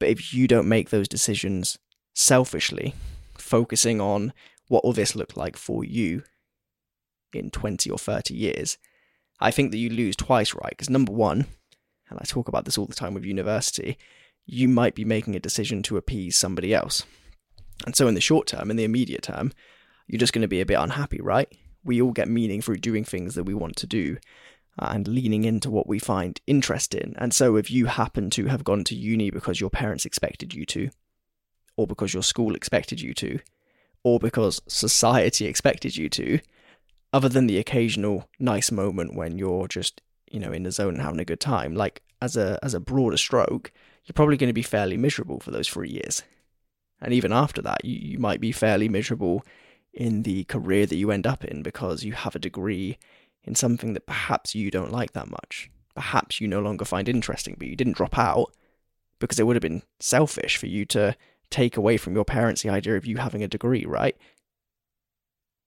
but 0.00 0.08
if 0.08 0.34
you 0.34 0.48
don't 0.48 0.68
make 0.68 0.90
those 0.90 1.06
decisions 1.06 1.78
selfishly, 2.14 2.94
focusing 3.38 4.00
on 4.00 4.32
what 4.66 4.84
will 4.84 4.92
this 4.92 5.14
look 5.14 5.36
like 5.36 5.56
for 5.56 5.84
you 5.84 6.24
in 7.32 7.50
20 7.50 7.88
or 7.90 7.98
30 7.98 8.34
years, 8.34 8.78
I 9.38 9.50
think 9.50 9.70
that 9.70 9.78
you 9.78 9.90
lose 9.90 10.16
twice, 10.16 10.54
right? 10.54 10.70
Because 10.70 10.90
number 10.90 11.12
one, 11.12 11.46
and 12.08 12.18
I 12.18 12.24
talk 12.24 12.48
about 12.48 12.64
this 12.64 12.76
all 12.76 12.86
the 12.86 12.94
time 12.94 13.14
with 13.14 13.24
university, 13.24 13.96
you 14.46 14.68
might 14.68 14.94
be 14.94 15.04
making 15.04 15.36
a 15.36 15.40
decision 15.40 15.82
to 15.84 15.96
appease 15.96 16.36
somebody 16.36 16.74
else. 16.74 17.04
And 17.86 17.94
so 17.94 18.08
in 18.08 18.14
the 18.14 18.20
short 18.20 18.46
term, 18.46 18.70
in 18.70 18.76
the 18.76 18.84
immediate 18.84 19.22
term, 19.22 19.52
you're 20.06 20.18
just 20.18 20.32
going 20.32 20.42
to 20.42 20.48
be 20.48 20.60
a 20.60 20.66
bit 20.66 20.78
unhappy, 20.78 21.20
right? 21.20 21.48
We 21.84 22.02
all 22.02 22.12
get 22.12 22.28
meaning 22.28 22.60
through 22.60 22.78
doing 22.78 23.04
things 23.04 23.34
that 23.34 23.44
we 23.44 23.54
want 23.54 23.76
to 23.76 23.86
do 23.86 24.18
and 24.80 25.06
leaning 25.06 25.44
into 25.44 25.70
what 25.70 25.86
we 25.86 25.98
find 25.98 26.40
interest 26.46 26.94
in. 26.94 27.14
And 27.18 27.34
so, 27.34 27.56
if 27.56 27.70
you 27.70 27.86
happen 27.86 28.30
to 28.30 28.46
have 28.46 28.64
gone 28.64 28.84
to 28.84 28.94
uni 28.94 29.30
because 29.30 29.60
your 29.60 29.70
parents 29.70 30.06
expected 30.06 30.54
you 30.54 30.64
to, 30.66 30.90
or 31.76 31.86
because 31.86 32.14
your 32.14 32.22
school 32.22 32.54
expected 32.54 33.00
you 33.00 33.14
to, 33.14 33.38
or 34.02 34.18
because 34.18 34.62
society 34.66 35.46
expected 35.46 35.96
you 35.96 36.08
to, 36.10 36.40
other 37.12 37.28
than 37.28 37.46
the 37.46 37.58
occasional 37.58 38.28
nice 38.38 38.70
moment 38.70 39.14
when 39.14 39.38
you're 39.38 39.68
just, 39.68 40.00
you 40.30 40.40
know, 40.40 40.52
in 40.52 40.62
the 40.62 40.70
zone 40.70 40.94
and 40.94 41.02
having 41.02 41.20
a 41.20 41.24
good 41.24 41.40
time, 41.40 41.74
like 41.74 42.02
as 42.22 42.36
a 42.36 42.58
as 42.62 42.74
a 42.74 42.80
broader 42.80 43.16
stroke, 43.16 43.72
you're 44.04 44.14
probably 44.14 44.36
going 44.36 44.48
to 44.48 44.54
be 44.54 44.62
fairly 44.62 44.96
miserable 44.96 45.40
for 45.40 45.50
those 45.50 45.68
three 45.68 45.90
years. 45.90 46.22
And 47.00 47.12
even 47.14 47.32
after 47.32 47.62
that, 47.62 47.84
you, 47.84 47.98
you 48.12 48.18
might 48.18 48.40
be 48.40 48.52
fairly 48.52 48.88
miserable 48.88 49.44
in 49.92 50.22
the 50.22 50.44
career 50.44 50.86
that 50.86 50.96
you 50.96 51.10
end 51.10 51.26
up 51.26 51.44
in 51.44 51.62
because 51.62 52.04
you 52.04 52.12
have 52.12 52.36
a 52.36 52.40
degree 52.40 52.98
in 53.44 53.54
something 53.54 53.94
that 53.94 54.06
perhaps 54.06 54.54
you 54.54 54.70
don't 54.70 54.92
like 54.92 55.12
that 55.12 55.30
much. 55.30 55.70
Perhaps 55.94 56.40
you 56.40 56.48
no 56.48 56.60
longer 56.60 56.84
find 56.84 57.08
interesting, 57.08 57.56
but 57.58 57.68
you 57.68 57.76
didn't 57.76 57.96
drop 57.96 58.18
out 58.18 58.52
because 59.18 59.38
it 59.38 59.46
would 59.46 59.56
have 59.56 59.62
been 59.62 59.82
selfish 59.98 60.56
for 60.56 60.66
you 60.66 60.84
to 60.86 61.16
take 61.50 61.76
away 61.76 61.96
from 61.96 62.14
your 62.14 62.24
parents 62.24 62.62
the 62.62 62.70
idea 62.70 62.96
of 62.96 63.06
you 63.06 63.18
having 63.18 63.42
a 63.42 63.48
degree, 63.48 63.84
right? 63.84 64.16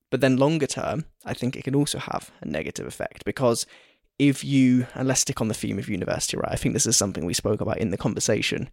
But 0.10 0.22
then 0.22 0.38
longer 0.38 0.68
term, 0.68 1.06
I 1.25 1.34
think 1.34 1.56
it 1.56 1.63
can 1.63 1.75
also 1.75 1.98
have 1.98 2.32
a 2.42 2.48
negative 2.48 2.86
effect 2.86 3.25
because 3.25 3.65
if 4.20 4.44
you, 4.44 4.88
and 4.94 5.08
let's 5.08 5.22
stick 5.22 5.42
on 5.42 5.48
the 5.48 5.53
theme 5.53 5.80
of 5.80 5.89
university, 5.89 6.38
right? 6.38 6.51
I 6.51 6.56
think 6.56 6.74
this 6.74 6.86
is 6.86 6.96
something 6.96 7.25
we 7.25 7.34
spoke 7.34 7.62
about 7.62 7.80
in 7.80 7.89
the 7.89 7.98
conversation. 7.98 8.70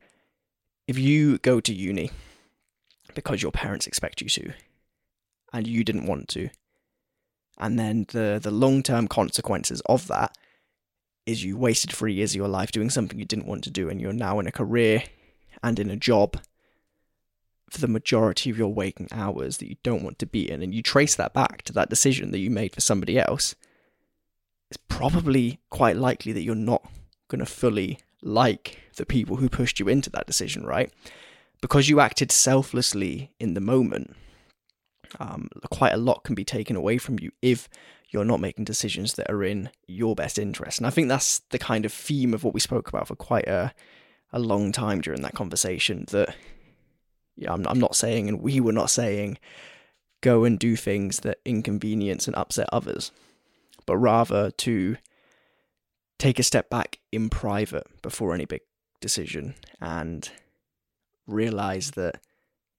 If 0.87 0.99
you 0.99 1.39
go 1.39 1.61
to 1.61 1.75
uni 1.75 2.11
because 3.15 3.43
your 3.43 3.53
parents 3.53 3.87
expect 3.87 4.21
you 4.21 4.29
to, 4.29 4.53
and 5.53 5.67
you 5.67 5.83
didn't 5.83 6.07
want 6.07 6.29
to, 6.29 6.51
And 7.61 7.79
then 7.79 8.07
the, 8.09 8.41
the 8.43 8.51
long 8.51 8.83
term 8.83 9.07
consequences 9.07 9.83
of 9.87 10.09
that 10.09 10.37
is 11.27 11.45
you 11.45 11.57
wasted 11.57 11.93
three 11.93 12.15
years 12.15 12.33
of 12.33 12.37
your 12.37 12.49
life 12.49 12.73
doing 12.73 12.91
something 12.91 13.19
you 13.19 13.27
didn't 13.27 13.47
want 13.47 13.63
to 13.65 13.71
do, 13.71 13.89
and 13.89 14.01
you're 14.01 14.13
now 14.13 14.41
in 14.41 14.47
a 14.47 14.53
career 14.53 15.05
and 15.63 15.79
in 15.79 15.91
a 15.91 15.97
job 15.97 16.39
for 17.71 17.81
the 17.81 17.87
majority 17.87 18.51
of 18.51 18.59
your 18.59 18.73
waking 18.73 19.09
hours 19.13 19.59
that 19.59 19.69
you 19.69 19.77
don't 19.85 20.03
want 20.03 20.19
to 20.19 20.27
be 20.27 20.51
in, 20.51 20.63
and 20.63 20.75
you 20.75 20.83
trace 20.83 21.15
that 21.15 21.35
back 21.35 21.63
to 21.63 21.73
that 21.75 21.91
decision 21.91 22.31
that 22.33 22.39
you 22.39 22.51
made 22.51 22.75
for 22.75 22.81
somebody 22.81 23.19
else, 23.19 23.55
it's 24.71 24.81
probably 24.89 25.61
quite 25.69 25.97
likely 25.97 26.33
that 26.33 26.43
you're 26.43 26.55
not 26.55 26.83
going 27.29 27.39
to 27.39 27.47
fully 27.47 28.01
like 28.23 28.79
the 28.97 29.07
people 29.07 29.37
who 29.37 29.49
pushed 29.49 29.79
you 29.79 29.89
into 29.89 30.11
that 30.11 30.27
decision, 30.27 30.65
right? 30.65 30.93
Because 31.61 31.89
you 31.89 32.01
acted 32.01 32.33
selflessly 32.33 33.31
in 33.39 33.55
the 33.55 33.61
moment. 33.61 34.17
Um, 35.19 35.49
quite 35.71 35.93
a 35.93 35.99
lot 35.99 36.25
can 36.25 36.35
be 36.35 36.45
taken 36.45 36.77
away 36.77 36.99
from 36.99 37.19
you 37.19 37.33
if 37.43 37.69
you're 38.11 38.25
not 38.25 38.41
making 38.41 38.65
decisions 38.65 39.15
that 39.15 39.31
are 39.31 39.43
in 39.43 39.71
your 39.87 40.15
best 40.15 40.39
interest. 40.39 40.79
And 40.79 40.87
I 40.87 40.91
think 40.91 41.09
that's 41.09 41.41
the 41.51 41.59
kind 41.59 41.85
of 41.85 41.93
theme 41.93 42.35
of 42.35 42.45
what 42.45 42.55
we 42.55 42.61
spoke 42.61 42.89
about 42.89 43.09
for 43.09 43.17
quite 43.17 43.47
a, 43.47 43.73
a 44.33 44.39
long 44.39 44.73
time 44.73 45.01
during 45.01 45.23
that 45.23 45.35
conversation. 45.35 46.07
That 46.11 46.35
yeah, 47.37 47.53
I'm, 47.53 47.67
I'm 47.67 47.81
not 47.81 47.97
saying, 47.97 48.29
and 48.29 48.43
we 48.43 48.61
were 48.61 48.73
not 48.73 48.91
saying, 48.91 49.39
go 50.21 50.45
and 50.45 50.59
do 50.59 50.77
things 50.77 51.21
that 51.21 51.39
inconvenience 51.45 52.27
and 52.27 52.37
upset 52.37 52.69
others, 52.73 53.13
but 53.87 53.97
rather 53.97 54.51
to 54.51 54.97
take 56.19 56.39
a 56.39 56.45
step 56.45 56.69
back 56.69 56.99
in 57.11 57.31
private 57.31 57.87
before 58.03 58.35
any 58.35 58.45
big 58.45 58.61
decision 59.01 59.55
and 59.81 60.31
realize 61.27 61.93
that 61.93 62.21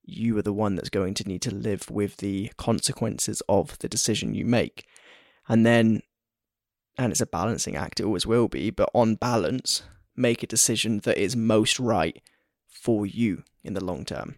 you 0.03 0.38
are 0.38 0.41
the 0.41 0.53
one 0.53 0.75
that's 0.75 0.89
going 0.89 1.13
to 1.15 1.27
need 1.27 1.41
to 1.43 1.53
live 1.53 1.89
with 1.89 2.17
the 2.17 2.51
consequences 2.58 3.41
of 3.48 3.77
the 3.79 3.89
decision 3.89 4.34
you 4.34 4.46
make. 4.46 4.86
And 5.48 5.65
then, 5.65 6.01
and 6.98 7.12
it's 7.12 7.22
a 7.22 7.25
balancing 7.25 7.75
act, 7.75 8.00
it 8.00 8.05
always 8.05 8.25
will 8.25 8.48
be, 8.48 8.70
but 8.70 8.89
on 8.93 9.15
balance, 9.15 9.84
make 10.15 10.43
a 10.43 10.48
decision 10.48 11.00
that 11.00 11.17
is 11.17 11.36
most 11.36 11.79
right 11.79 12.22
for 12.67 13.05
you 13.05 13.43
in 13.63 13.74
the 13.74 13.84
long 13.84 14.05
term. 14.05 14.36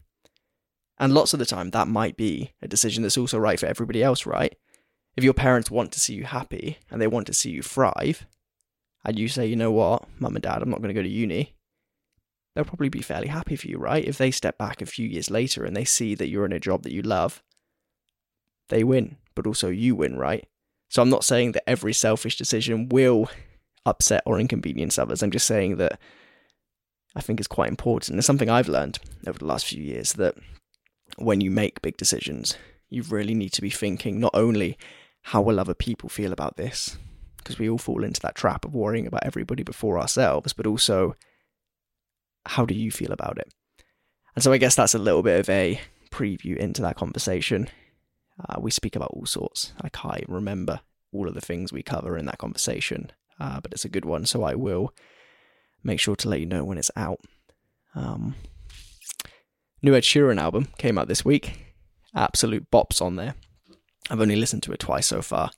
And 0.99 1.13
lots 1.13 1.33
of 1.33 1.39
the 1.39 1.45
time, 1.45 1.71
that 1.71 1.87
might 1.87 2.17
be 2.17 2.51
a 2.61 2.67
decision 2.67 3.03
that's 3.03 3.17
also 3.17 3.37
right 3.37 3.59
for 3.59 3.65
everybody 3.65 4.03
else, 4.03 4.25
right? 4.25 4.55
If 5.15 5.23
your 5.23 5.33
parents 5.33 5.71
want 5.71 5.91
to 5.93 5.99
see 5.99 6.13
you 6.13 6.23
happy 6.23 6.77
and 6.89 7.01
they 7.01 7.07
want 7.07 7.27
to 7.27 7.33
see 7.33 7.49
you 7.49 7.61
thrive, 7.61 8.25
and 9.05 9.19
you 9.19 9.27
say, 9.27 9.45
you 9.45 9.55
know 9.55 9.71
what, 9.71 10.07
mum 10.19 10.35
and 10.35 10.43
dad, 10.43 10.61
I'm 10.61 10.69
not 10.69 10.81
going 10.81 10.93
to 10.93 10.99
go 10.99 11.03
to 11.03 11.09
uni, 11.09 11.55
they'll 12.53 12.65
probably 12.65 12.89
be 12.89 13.01
fairly 13.01 13.27
happy 13.27 13.55
for 13.55 13.67
you, 13.67 13.77
right? 13.77 14.05
If 14.05 14.17
they 14.17 14.31
step 14.31 14.57
back 14.57 14.81
a 14.81 14.85
few 14.85 15.07
years 15.07 15.29
later 15.29 15.65
and 15.65 15.75
they 15.75 15.85
see 15.85 16.15
that 16.15 16.27
you're 16.29 16.45
in 16.45 16.53
a 16.53 16.59
job 16.59 16.83
that 16.83 16.93
you 16.93 17.01
love, 17.01 17.43
they 18.69 18.83
win, 18.83 19.17
but 19.35 19.47
also 19.47 19.69
you 19.69 19.95
win, 19.95 20.17
right? 20.17 20.47
So 20.89 21.01
I'm 21.01 21.09
not 21.09 21.23
saying 21.23 21.53
that 21.53 21.67
every 21.67 21.93
selfish 21.93 22.37
decision 22.37 22.89
will 22.89 23.29
upset 23.85 24.23
or 24.25 24.39
inconvenience 24.39 24.97
others. 24.97 25.23
I'm 25.23 25.31
just 25.31 25.47
saying 25.47 25.77
that 25.77 25.99
I 27.15 27.21
think 27.21 27.39
it's 27.39 27.47
quite 27.47 27.69
important. 27.69 28.17
It's 28.17 28.27
something 28.27 28.49
I've 28.49 28.69
learned 28.69 28.99
over 29.27 29.39
the 29.39 29.45
last 29.45 29.65
few 29.65 29.81
years 29.81 30.13
that 30.13 30.35
when 31.17 31.41
you 31.41 31.51
make 31.51 31.81
big 31.81 31.97
decisions, 31.97 32.57
you 32.89 33.03
really 33.03 33.33
need 33.33 33.53
to 33.53 33.61
be 33.61 33.69
thinking 33.69 34.19
not 34.19 34.33
only 34.33 34.77
how 35.27 35.41
will 35.41 35.59
other 35.59 35.73
people 35.73 36.09
feel 36.09 36.31
about 36.31 36.57
this, 36.57 36.97
because 37.37 37.59
we 37.59 37.69
all 37.69 37.77
fall 37.77 38.03
into 38.03 38.21
that 38.21 38.35
trap 38.35 38.65
of 38.65 38.73
worrying 38.73 39.07
about 39.07 39.25
everybody 39.25 39.63
before 39.63 39.99
ourselves, 39.99 40.53
but 40.53 40.67
also 40.67 41.15
how 42.45 42.65
do 42.65 42.73
you 42.73 42.91
feel 42.91 43.11
about 43.11 43.37
it? 43.37 43.53
And 44.35 44.43
so 44.43 44.51
I 44.51 44.57
guess 44.57 44.75
that's 44.75 44.95
a 44.95 44.99
little 44.99 45.23
bit 45.23 45.39
of 45.39 45.49
a 45.49 45.79
preview 46.11 46.57
into 46.57 46.81
that 46.81 46.95
conversation. 46.95 47.69
Uh, 48.39 48.59
we 48.59 48.71
speak 48.71 48.95
about 48.95 49.11
all 49.11 49.25
sorts. 49.25 49.73
I 49.81 49.89
can't 49.89 50.27
remember 50.27 50.81
all 51.11 51.27
of 51.27 51.35
the 51.35 51.41
things 51.41 51.71
we 51.71 51.83
cover 51.83 52.17
in 52.17 52.25
that 52.25 52.39
conversation, 52.39 53.11
uh, 53.39 53.59
but 53.61 53.71
it's 53.71 53.85
a 53.85 53.89
good 53.89 54.05
one, 54.05 54.25
so 54.25 54.43
I 54.43 54.55
will 54.55 54.93
make 55.83 55.99
sure 55.99 56.15
to 56.15 56.29
let 56.29 56.39
you 56.39 56.45
know 56.45 56.63
when 56.63 56.77
it's 56.77 56.91
out. 56.95 57.19
Um, 57.93 58.35
new 59.81 59.93
Ed 59.93 60.03
Sheeran 60.03 60.41
album 60.41 60.69
came 60.77 60.97
out 60.97 61.07
this 61.07 61.23
week. 61.23 61.75
Absolute 62.15 62.71
bops 62.71 63.01
on 63.01 63.15
there. 63.15 63.35
I've 64.09 64.21
only 64.21 64.35
listened 64.35 64.63
to 64.63 64.71
it 64.71 64.79
twice 64.79 65.07
so 65.07 65.21
far. 65.21 65.51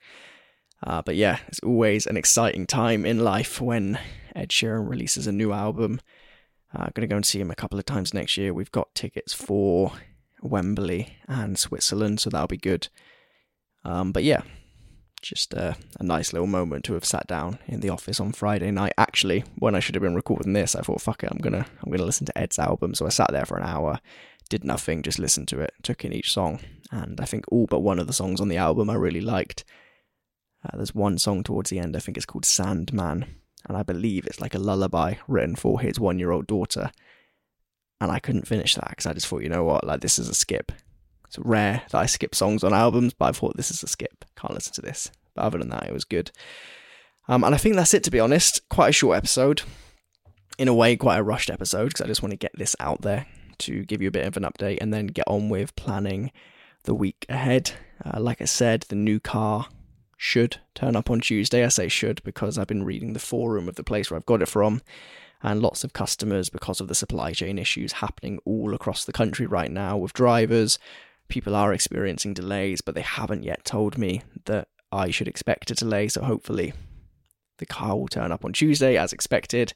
Uh, 0.84 1.02
but 1.02 1.16
yeah, 1.16 1.40
it's 1.48 1.60
always 1.62 2.06
an 2.06 2.18
exciting 2.18 2.68
time 2.68 3.06
in 3.06 3.20
life 3.24 3.62
when 3.62 4.00
Ed 4.36 4.50
Sheeran 4.50 4.90
releases 4.90 5.28
a 5.28 5.32
new 5.32 5.52
album. 5.52 6.02
Uh, 6.76 6.90
going 6.94 7.08
to 7.08 7.08
go 7.08 7.16
and 7.16 7.26
see 7.26 7.40
him 7.40 7.52
a 7.52 7.56
couple 7.56 7.80
of 7.80 7.86
times 7.86 8.14
next 8.14 8.36
year. 8.36 8.54
We've 8.54 8.72
got 8.72 8.94
tickets 8.94 9.34
for 9.34 9.94
Wembley 10.42 11.18
and 11.28 11.58
Switzerland, 11.58 12.20
so 12.20 12.30
that'll 12.30 12.48
be 12.48 12.58
good. 12.58 12.90
Um, 13.86 14.12
but 14.12 14.24
yeah, 14.24 14.42
just 15.22 15.54
a, 15.54 15.78
a, 16.00 16.04
nice 16.04 16.34
little 16.34 16.48
moment 16.48 16.84
to 16.86 16.94
have 16.94 17.06
sat 17.06 17.28
down 17.28 17.60
in 17.68 17.80
the 17.80 17.90
office 17.90 18.20
on 18.20 18.32
Friday 18.32 18.72
night. 18.72 18.94
Actually, 18.98 19.44
when 19.58 19.76
I 19.76 19.80
should 19.80 19.96
have 19.96 20.02
been 20.02 20.16
recording 20.16 20.54
this, 20.54 20.76
I 20.76 20.82
thought, 20.82 21.02
"Fuck 21.02 21.24
it, 21.24 21.30
I'm 21.32 21.38
gonna 21.38 21.66
I'm 21.84 21.92
gonna 21.92 22.04
listen 22.04 22.26
to 22.26 22.38
Ed's 22.38 22.60
album." 22.60 22.94
So 22.94 23.06
I 23.06 23.10
sat 23.10 23.32
there 23.32 23.46
for 23.46 23.58
an 23.58 23.68
hour, 23.68 24.00
did 24.50 24.64
nothing, 24.64 25.02
just 25.02 25.20
listened 25.20 25.48
to 25.50 25.60
it, 25.60 25.74
took 25.84 26.04
in 26.04 26.14
each 26.14 26.32
song, 26.32 26.60
and 26.92 27.22
I 27.22 27.26
think 27.26 27.46
all 27.50 27.68
but 27.68 27.82
one 27.82 28.00
of 28.00 28.08
the 28.08 28.14
songs 28.14 28.42
on 28.42 28.50
the 28.50 28.58
album 28.58 28.90
I 28.90 28.96
really 28.96 29.22
liked. 29.22 29.64
Uh, 30.64 30.78
there's 30.78 30.96
one 30.96 31.18
song 31.20 31.44
towards 31.44 31.70
the 31.70 31.80
end, 31.80 31.96
I 31.96 32.00
think 32.00 32.18
it's 32.18 32.26
called 32.26 32.46
Sandman, 32.46 33.26
and 33.68 33.78
I 33.78 33.84
believe 33.84 34.26
it's 34.26 34.42
like 34.42 34.56
a 34.56 34.60
lullaby 34.60 35.16
written 35.28 35.56
for 35.56 35.80
his 35.80 36.00
one 36.00 36.20
year 36.20 36.32
old 36.32 36.48
daughter. 36.48 36.92
And 38.02 38.12
I 38.12 38.20
couldn't 38.20 38.48
finish 38.48 38.76
that 38.76 38.90
because 38.90 39.06
I 39.06 39.14
just 39.14 39.28
thought, 39.28 39.44
you 39.44 39.50
know 39.50 39.64
what, 39.64 39.86
like 39.86 40.02
this 40.02 40.20
is 40.20 40.28
a 40.28 40.36
skip. 40.36 40.72
It's 41.28 41.40
rare 41.40 41.82
that 41.90 41.98
I 41.98 42.06
skip 42.06 42.36
songs 42.36 42.64
on 42.64 42.74
albums, 42.74 43.14
but 43.14 43.26
I 43.26 43.32
thought 43.32 43.58
this 43.58 43.72
is 43.72 43.82
a 43.84 43.88
skip. 43.88 44.26
Can't 44.36 44.54
listen 44.54 44.74
to 44.74 44.82
this. 44.82 45.12
But 45.34 45.44
other 45.44 45.58
than 45.58 45.70
that, 45.70 45.88
it 45.88 45.94
was 45.94 46.04
good. 46.04 46.32
Um, 47.28 47.44
and 47.44 47.56
I 47.56 47.58
think 47.58 47.76
that's 47.76 47.94
it, 47.94 48.04
to 48.04 48.12
be 48.12 48.20
honest. 48.20 48.68
Quite 48.70 48.90
a 48.90 48.94
short 48.94 49.18
episode. 49.18 49.64
In 50.58 50.68
a 50.68 50.74
way, 50.74 50.96
quite 50.96 51.18
a 51.18 51.24
rushed 51.24 51.50
episode 51.50 51.88
because 51.88 52.02
I 52.02 52.08
just 52.08 52.22
want 52.22 52.32
to 52.32 52.38
get 52.38 52.52
this 52.56 52.76
out 52.80 53.02
there 53.02 53.26
to 53.60 53.84
give 53.86 54.02
you 54.02 54.08
a 54.10 54.12
bit 54.12 54.28
of 54.28 54.38
an 54.38 54.44
update 54.44 54.78
and 54.82 54.94
then 54.94 55.08
get 55.08 55.28
on 55.28 55.50
with 55.50 55.76
planning 55.76 56.32
the 56.84 56.94
week 56.94 57.26
ahead. 57.28 57.72
Uh, 58.04 58.20
like 58.20 58.42
I 58.42 58.46
said, 58.46 58.86
the 58.90 58.96
new 58.96 59.20
car 59.20 59.68
should 60.18 60.58
turn 60.74 60.96
up 60.96 61.10
on 61.10 61.22
Tuesday. 61.22 61.66
I 61.66 61.70
say 61.70 61.88
should 61.88 62.24
because 62.24 62.58
I've 62.58 62.68
been 62.68 62.86
reading 62.86 63.14
the 63.14 63.20
forum 63.20 63.68
of 63.68 63.76
the 63.76 63.84
place 63.84 64.10
where 64.10 64.18
I've 64.18 64.26
got 64.26 64.42
it 64.42 64.48
from, 64.48 64.82
and 65.42 65.62
lots 65.62 65.84
of 65.84 65.94
customers, 65.94 66.50
because 66.50 66.80
of 66.80 66.88
the 66.88 66.96
supply 66.96 67.34
chain 67.34 67.60
issues 67.60 67.94
happening 67.94 68.40
all 68.46 68.74
across 68.74 69.06
the 69.06 69.14
country 69.14 69.46
right 69.46 69.72
now 69.72 69.98
with 69.98 70.14
drivers, 70.14 70.80
people 71.28 71.56
are 71.56 71.74
experiencing 71.74 72.34
delays, 72.34 72.82
but 72.82 72.96
they 72.96 73.02
haven't 73.02 73.44
yet 73.44 73.66
told 73.66 73.98
me 73.98 74.22
that 74.46 74.68
I 74.92 75.12
should 75.12 75.28
expect 75.28 75.72
a 75.72 75.76
delay. 75.76 76.08
So 76.08 76.24
hopefully, 76.24 76.74
the 77.58 77.66
car 77.66 77.98
will 77.98 78.08
turn 78.08 78.32
up 78.32 78.46
on 78.46 78.54
Tuesday 78.54 78.98
as 78.98 79.14
expected. 79.14 79.74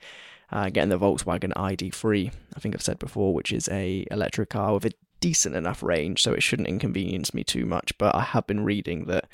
Uh, 0.52 0.70
getting 0.70 0.90
the 0.90 0.98
Volkswagen 0.98 1.54
ID3, 1.54 2.32
I 2.56 2.60
think 2.60 2.74
I've 2.74 2.82
said 2.82 2.98
before, 2.98 3.36
which 3.36 3.52
is 3.52 3.70
a 3.70 4.08
electric 4.10 4.50
car 4.50 4.74
with 4.74 4.86
a 4.86 4.94
decent 5.20 5.56
enough 5.56 5.84
range, 5.84 6.24
so 6.24 6.34
it 6.34 6.42
shouldn't 6.42 6.68
inconvenience 6.68 7.34
me 7.34 7.44
too 7.44 7.66
much. 7.66 7.96
But 8.00 8.16
I 8.16 8.22
have 8.22 8.48
been 8.48 8.66
reading 8.66 9.06
that 9.06 9.28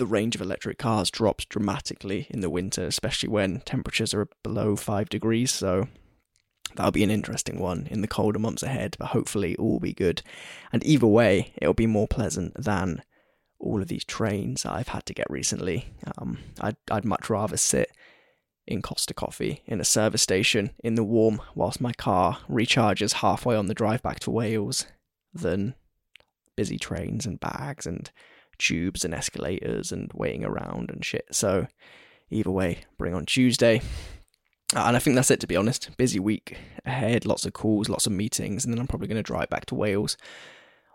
the 0.00 0.06
range 0.06 0.34
of 0.34 0.40
electric 0.40 0.78
cars 0.78 1.10
drops 1.10 1.44
dramatically 1.44 2.26
in 2.30 2.40
the 2.40 2.50
winter, 2.50 2.86
especially 2.86 3.28
when 3.28 3.60
temperatures 3.60 4.14
are 4.14 4.26
below 4.42 4.74
five 4.74 5.10
degrees. 5.10 5.52
So 5.52 5.88
that'll 6.74 6.90
be 6.90 7.04
an 7.04 7.10
interesting 7.10 7.58
one 7.58 7.86
in 7.90 8.00
the 8.00 8.08
colder 8.08 8.38
months 8.38 8.62
ahead, 8.62 8.96
but 8.98 9.08
hopefully 9.08 9.54
all 9.56 9.72
will 9.72 9.80
be 9.80 9.92
good. 9.92 10.22
And 10.72 10.82
either 10.86 11.06
way, 11.06 11.52
it'll 11.60 11.74
be 11.74 11.86
more 11.86 12.08
pleasant 12.08 12.54
than 12.54 13.02
all 13.58 13.82
of 13.82 13.88
these 13.88 14.04
trains 14.04 14.64
I've 14.64 14.88
had 14.88 15.04
to 15.04 15.14
get 15.14 15.26
recently. 15.28 15.92
Um, 16.16 16.38
I'd, 16.62 16.76
I'd 16.90 17.04
much 17.04 17.28
rather 17.28 17.58
sit 17.58 17.90
in 18.66 18.80
Costa 18.80 19.12
Coffee 19.12 19.62
in 19.66 19.82
a 19.82 19.84
service 19.84 20.22
station 20.22 20.70
in 20.82 20.94
the 20.94 21.04
warm 21.04 21.42
whilst 21.54 21.78
my 21.78 21.92
car 21.92 22.38
recharges 22.48 23.14
halfway 23.14 23.54
on 23.54 23.66
the 23.66 23.74
drive 23.74 24.02
back 24.02 24.18
to 24.20 24.30
Wales 24.30 24.86
than 25.34 25.74
busy 26.56 26.78
trains 26.78 27.26
and 27.26 27.38
bags 27.38 27.86
and 27.86 28.10
tubes 28.60 29.04
and 29.04 29.12
escalators 29.14 29.90
and 29.90 30.10
waiting 30.14 30.44
around 30.44 30.90
and 30.90 31.04
shit. 31.04 31.26
So, 31.32 31.66
either 32.30 32.50
way, 32.50 32.80
bring 32.98 33.14
on 33.14 33.26
Tuesday. 33.26 33.80
Uh, 34.74 34.84
and 34.86 34.96
I 34.96 35.00
think 35.00 35.16
that's 35.16 35.30
it, 35.30 35.40
to 35.40 35.48
be 35.48 35.56
honest. 35.56 35.96
Busy 35.96 36.20
week 36.20 36.56
ahead, 36.84 37.26
lots 37.26 37.44
of 37.44 37.52
calls, 37.52 37.88
lots 37.88 38.06
of 38.06 38.12
meetings, 38.12 38.64
and 38.64 38.72
then 38.72 38.78
I'm 38.78 38.86
probably 38.86 39.08
going 39.08 39.16
to 39.16 39.22
drive 39.22 39.50
back 39.50 39.66
to 39.66 39.74
Wales 39.74 40.16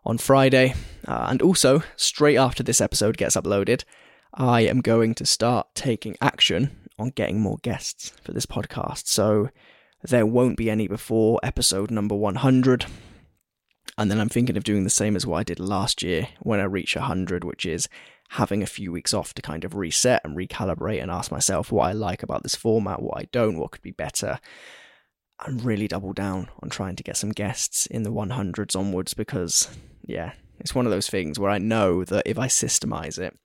on 0.05 0.17
Friday. 0.17 0.75
Uh, 1.05 1.27
and 1.29 1.41
also, 1.41 1.83
straight 1.97 2.37
after 2.37 2.63
this 2.63 2.79
episode 2.79 3.17
gets 3.17 3.35
uploaded, 3.35 3.83
I 4.33 4.61
am 4.61 4.79
going 4.79 5.13
to 5.15 5.25
start 5.25 5.67
taking 5.75 6.15
action 6.21 6.87
on 6.97 7.09
getting 7.09 7.41
more 7.41 7.57
guests 7.63 8.13
for 8.23 8.31
this 8.31 8.45
podcast. 8.45 9.07
So, 9.07 9.49
there 10.03 10.25
won't 10.25 10.55
be 10.55 10.69
any 10.69 10.87
before 10.87 11.39
episode 11.43 11.91
number 11.91 12.15
100. 12.15 12.85
And 13.97 14.11
then 14.11 14.19
I'm 14.19 14.29
thinking 14.29 14.57
of 14.57 14.63
doing 14.63 14.83
the 14.83 14.89
same 14.89 15.15
as 15.15 15.25
what 15.25 15.37
I 15.37 15.43
did 15.43 15.59
last 15.59 16.03
year 16.03 16.27
when 16.41 16.59
I 16.59 16.65
reach 16.65 16.95
100, 16.95 17.43
which 17.43 17.65
is 17.65 17.87
having 18.29 18.61
a 18.61 18.67
few 18.67 18.91
weeks 18.91 19.13
off 19.13 19.33
to 19.35 19.41
kind 19.41 19.63
of 19.63 19.75
reset 19.75 20.21
and 20.23 20.35
recalibrate 20.35 21.01
and 21.01 21.11
ask 21.11 21.31
myself 21.31 21.71
what 21.71 21.87
I 21.87 21.93
like 21.93 22.23
about 22.23 22.43
this 22.43 22.55
format, 22.55 23.01
what 23.01 23.17
I 23.17 23.27
don't, 23.31 23.57
what 23.57 23.71
could 23.71 23.81
be 23.81 23.91
better. 23.91 24.39
And 25.45 25.63
really 25.63 25.87
double 25.87 26.13
down 26.13 26.49
on 26.63 26.69
trying 26.69 26.95
to 26.95 27.03
get 27.03 27.17
some 27.17 27.31
guests 27.31 27.85
in 27.85 28.03
the 28.03 28.11
100s 28.11 28.75
onwards 28.75 29.13
because, 29.13 29.69
yeah, 30.01 30.31
it's 30.59 30.73
one 30.73 30.85
of 30.85 30.91
those 30.91 31.09
things 31.09 31.37
where 31.37 31.51
I 31.51 31.57
know 31.57 32.03
that 32.05 32.23
if 32.25 32.39
I 32.39 32.47
systemize 32.47 33.19
it, 33.19 33.37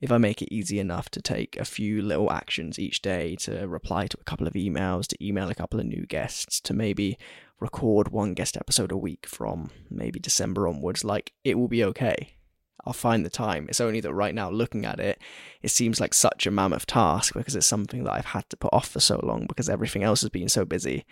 if 0.00 0.12
I 0.12 0.18
make 0.18 0.42
it 0.42 0.52
easy 0.52 0.78
enough 0.78 1.08
to 1.10 1.22
take 1.22 1.56
a 1.56 1.64
few 1.64 2.02
little 2.02 2.30
actions 2.30 2.78
each 2.78 3.00
day 3.00 3.36
to 3.40 3.66
reply 3.66 4.06
to 4.06 4.18
a 4.20 4.24
couple 4.24 4.46
of 4.46 4.54
emails, 4.54 5.06
to 5.08 5.24
email 5.24 5.48
a 5.48 5.54
couple 5.54 5.80
of 5.80 5.86
new 5.86 6.04
guests, 6.06 6.60
to 6.62 6.74
maybe 6.74 7.16
record 7.60 8.08
one 8.08 8.34
guest 8.34 8.56
episode 8.56 8.92
a 8.92 8.96
week 8.96 9.26
from 9.26 9.70
maybe 9.90 10.18
December 10.18 10.68
onwards, 10.68 11.04
like 11.04 11.32
it 11.44 11.56
will 11.58 11.68
be 11.68 11.84
okay. 11.84 12.36
I'll 12.84 12.92
find 12.92 13.26
the 13.26 13.30
time. 13.30 13.66
It's 13.68 13.80
only 13.80 14.00
that 14.00 14.14
right 14.14 14.34
now, 14.34 14.48
looking 14.48 14.84
at 14.84 15.00
it, 15.00 15.20
it 15.60 15.70
seems 15.70 16.00
like 16.00 16.14
such 16.14 16.46
a 16.46 16.52
mammoth 16.52 16.86
task 16.86 17.34
because 17.34 17.56
it's 17.56 17.66
something 17.66 18.04
that 18.04 18.12
I've 18.12 18.26
had 18.26 18.48
to 18.50 18.56
put 18.56 18.72
off 18.72 18.88
for 18.88 19.00
so 19.00 19.18
long 19.22 19.46
because 19.46 19.68
everything 19.68 20.04
else 20.04 20.20
has 20.20 20.30
been 20.30 20.48
so 20.48 20.64
busy 20.64 21.04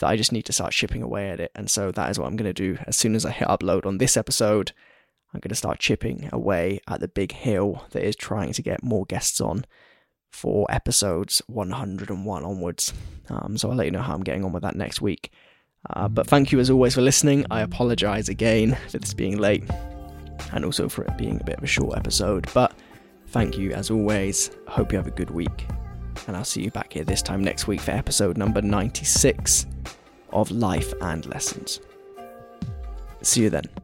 that 0.00 0.08
I 0.08 0.16
just 0.16 0.32
need 0.32 0.42
to 0.42 0.52
start 0.52 0.72
chipping 0.72 1.02
away 1.02 1.30
at 1.30 1.40
it. 1.40 1.50
And 1.54 1.70
so 1.70 1.90
that 1.92 2.10
is 2.10 2.18
what 2.18 2.26
I'm 2.26 2.36
going 2.36 2.52
to 2.52 2.52
do. 2.52 2.78
As 2.86 2.96
soon 2.96 3.14
as 3.14 3.24
I 3.24 3.30
hit 3.30 3.48
upload 3.48 3.86
on 3.86 3.98
this 3.98 4.16
episode, 4.16 4.72
I'm 5.32 5.40
going 5.40 5.48
to 5.50 5.54
start 5.54 5.78
chipping 5.78 6.28
away 6.32 6.80
at 6.88 7.00
the 7.00 7.08
big 7.08 7.32
hill 7.32 7.84
that 7.90 8.04
is 8.04 8.16
trying 8.16 8.52
to 8.52 8.62
get 8.62 8.84
more 8.84 9.06
guests 9.06 9.40
on 9.40 9.64
for 10.30 10.66
episodes 10.68 11.40
101 11.46 12.44
onwards. 12.44 12.92
Um, 13.30 13.56
so 13.56 13.70
I'll 13.70 13.76
let 13.76 13.86
you 13.86 13.92
know 13.92 14.02
how 14.02 14.14
I'm 14.14 14.24
getting 14.24 14.44
on 14.44 14.52
with 14.52 14.62
that 14.62 14.76
next 14.76 15.00
week. 15.00 15.32
Uh, 15.90 16.08
but 16.08 16.26
thank 16.26 16.52
you 16.52 16.60
as 16.60 16.70
always 16.70 16.94
for 16.94 17.02
listening. 17.02 17.44
I 17.50 17.60
apologize 17.60 18.28
again 18.28 18.76
for 18.88 18.98
this 18.98 19.14
being 19.14 19.38
late 19.38 19.64
and 20.52 20.64
also 20.64 20.88
for 20.88 21.04
it 21.04 21.16
being 21.18 21.40
a 21.40 21.44
bit 21.44 21.58
of 21.58 21.64
a 21.64 21.68
short 21.68 21.96
episode. 21.96 22.48
But 22.54 22.72
thank 23.28 23.58
you 23.58 23.72
as 23.72 23.90
always. 23.90 24.50
Hope 24.66 24.92
you 24.92 24.98
have 24.98 25.06
a 25.06 25.12
good 25.12 25.30
week. 25.30 25.66
And 26.26 26.36
I'll 26.36 26.44
see 26.44 26.62
you 26.62 26.70
back 26.70 26.92
here 26.92 27.04
this 27.04 27.22
time 27.22 27.42
next 27.42 27.66
week 27.66 27.80
for 27.80 27.90
episode 27.90 28.38
number 28.38 28.62
96 28.62 29.66
of 30.32 30.50
Life 30.50 30.94
and 31.02 31.26
Lessons. 31.26 31.80
See 33.22 33.42
you 33.42 33.50
then. 33.50 33.83